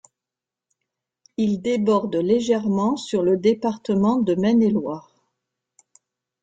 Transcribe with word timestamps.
Il 1.37 1.61
déborde 1.61 2.15
légèrement 2.15 2.95
sur 2.95 3.21
le 3.21 3.37
département 3.37 4.17
de 4.19 4.33
Maine-et-Loire. 4.33 5.13